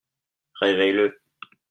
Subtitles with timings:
[0.55, 1.13] Réveille-le.